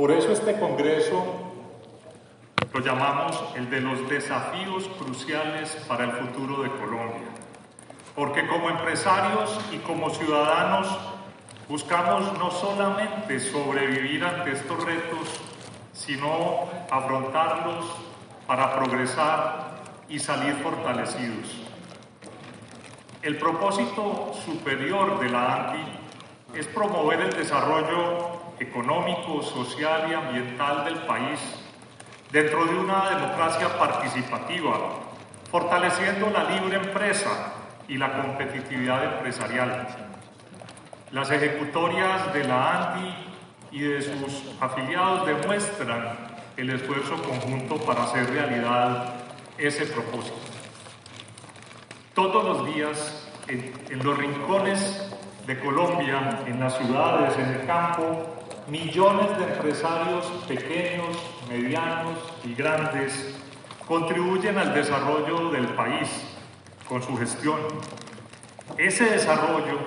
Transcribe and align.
Por 0.00 0.12
eso 0.12 0.32
este 0.32 0.58
Congreso 0.58 1.22
lo 2.72 2.80
llamamos 2.80 3.38
el 3.54 3.68
de 3.68 3.82
los 3.82 4.08
desafíos 4.08 4.88
cruciales 4.98 5.76
para 5.86 6.04
el 6.04 6.12
futuro 6.12 6.62
de 6.62 6.70
Colombia. 6.70 7.28
Porque 8.14 8.46
como 8.46 8.70
empresarios 8.70 9.60
y 9.70 9.76
como 9.80 10.08
ciudadanos 10.08 10.88
buscamos 11.68 12.32
no 12.38 12.50
solamente 12.50 13.38
sobrevivir 13.40 14.24
ante 14.24 14.52
estos 14.52 14.82
retos, 14.82 15.38
sino 15.92 16.60
afrontarlos 16.90 17.84
para 18.46 18.74
progresar 18.76 19.82
y 20.08 20.18
salir 20.18 20.54
fortalecidos. 20.62 21.60
El 23.20 23.36
propósito 23.36 24.32
superior 24.46 25.20
de 25.20 25.28
la 25.28 25.56
ANDI 25.56 26.58
es 26.58 26.66
promover 26.68 27.20
el 27.20 27.34
desarrollo 27.34 28.39
económico, 28.60 29.42
social 29.42 30.06
y 30.10 30.14
ambiental 30.14 30.84
del 30.84 30.98
país 31.06 31.40
dentro 32.30 32.64
de 32.66 32.74
una 32.76 33.10
democracia 33.10 33.76
participativa, 33.78 34.78
fortaleciendo 35.50 36.30
la 36.30 36.44
libre 36.44 36.76
empresa 36.76 37.54
y 37.88 37.96
la 37.96 38.12
competitividad 38.12 39.14
empresarial. 39.14 39.88
Las 41.10 41.30
ejecutorias 41.30 42.32
de 42.32 42.44
la 42.44 42.92
ANDI 42.92 43.14
y 43.72 43.80
de 43.80 44.02
sus 44.02 44.54
afiliados 44.60 45.26
demuestran 45.26 46.30
el 46.56 46.70
esfuerzo 46.70 47.20
conjunto 47.22 47.78
para 47.78 48.04
hacer 48.04 48.30
realidad 48.30 49.14
ese 49.58 49.86
propósito. 49.86 50.36
Todos 52.14 52.44
los 52.44 52.74
días, 52.74 53.28
en, 53.48 53.72
en, 53.88 54.04
los 54.04 54.16
rincones 54.18 55.10
de 55.46 55.58
Colombia, 55.58 56.40
en 56.46 56.60
las 56.60 56.76
ciudades, 56.76 57.36
en 57.38 57.54
el 57.54 57.66
campo, 57.66 58.40
millones 58.70 59.36
de 59.36 59.44
empresarios 59.52 60.26
pequeños, 60.46 61.18
medianos 61.48 62.18
y 62.44 62.54
grandes 62.54 63.34
contribuyen 63.86 64.56
al 64.58 64.72
desarrollo 64.72 65.50
del 65.50 65.66
país 65.70 66.08
con 66.88 67.02
su 67.02 67.16
gestión. 67.16 67.58
Ese 68.78 69.06
desarrollo 69.06 69.80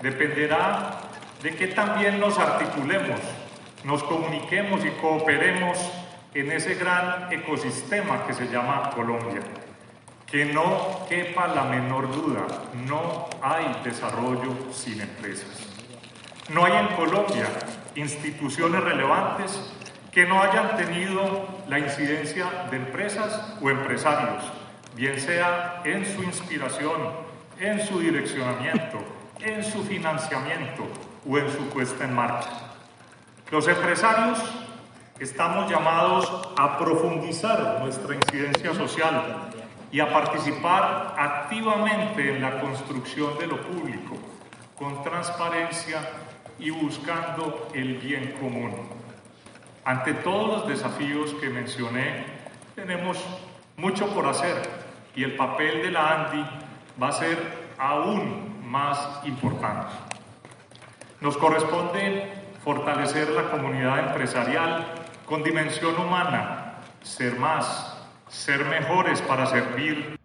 dependerá 0.00 1.00
de 1.42 1.56
que 1.56 1.66
también 1.68 2.20
nos 2.20 2.38
articulemos, 2.38 3.18
nos 3.82 4.04
comuniquemos 4.04 4.84
y 4.84 4.90
cooperemos 5.00 5.76
en 6.34 6.52
ese 6.52 6.76
gran 6.76 7.32
ecosistema 7.32 8.24
que 8.24 8.34
se 8.34 8.46
llama 8.46 8.90
Colombia. 8.94 9.40
Que 10.26 10.44
no 10.44 11.06
quepa 11.08 11.48
la 11.48 11.64
menor 11.64 12.14
duda, 12.14 12.46
no 12.86 13.28
hay 13.42 13.80
desarrollo 13.82 14.54
sin 14.72 15.00
empresas. 15.00 15.66
No 16.50 16.64
hay 16.64 16.72
en 16.76 16.88
Colombia 16.88 17.46
instituciones 17.98 18.82
relevantes 18.82 19.60
que 20.12 20.24
no 20.24 20.40
hayan 20.40 20.76
tenido 20.76 21.46
la 21.68 21.78
incidencia 21.78 22.46
de 22.70 22.76
empresas 22.76 23.56
o 23.60 23.70
empresarios, 23.70 24.44
bien 24.94 25.20
sea 25.20 25.82
en 25.84 26.06
su 26.06 26.22
inspiración, 26.22 27.12
en 27.58 27.84
su 27.84 28.00
direccionamiento, 28.00 28.98
en 29.40 29.64
su 29.64 29.82
financiamiento 29.84 30.86
o 31.28 31.38
en 31.38 31.50
su 31.50 31.68
puesta 31.68 32.04
en 32.04 32.14
marcha. 32.14 32.50
Los 33.50 33.66
empresarios 33.66 34.38
estamos 35.18 35.70
llamados 35.70 36.52
a 36.56 36.78
profundizar 36.78 37.80
nuestra 37.80 38.14
incidencia 38.14 38.74
social 38.74 39.50
y 39.90 40.00
a 40.00 40.12
participar 40.12 41.14
activamente 41.18 42.36
en 42.36 42.42
la 42.42 42.60
construcción 42.60 43.38
de 43.38 43.46
lo 43.46 43.60
público, 43.62 44.16
con 44.76 45.02
transparencia 45.02 45.98
y 46.58 46.70
buscando 46.70 47.68
el 47.74 47.96
bien 47.98 48.34
común. 48.40 48.72
Ante 49.84 50.14
todos 50.14 50.48
los 50.48 50.68
desafíos 50.68 51.34
que 51.40 51.48
mencioné, 51.48 52.24
tenemos 52.74 53.24
mucho 53.76 54.08
por 54.08 54.26
hacer 54.26 54.56
y 55.14 55.24
el 55.24 55.36
papel 55.36 55.82
de 55.82 55.90
la 55.90 56.26
ANDI 56.26 56.46
va 57.00 57.08
a 57.08 57.12
ser 57.12 57.38
aún 57.78 58.60
más 58.68 59.20
importante. 59.24 59.94
Nos 61.20 61.36
corresponde 61.36 62.32
fortalecer 62.62 63.30
la 63.30 63.50
comunidad 63.50 64.08
empresarial 64.08 64.86
con 65.26 65.42
dimensión 65.42 65.98
humana, 65.98 66.80
ser 67.02 67.38
más, 67.38 67.96
ser 68.28 68.64
mejores 68.66 69.22
para 69.22 69.46
servir 69.46 70.17